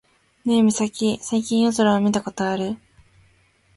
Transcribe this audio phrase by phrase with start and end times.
[0.45, 2.75] ねえミサキ、最近夜空を見たことある？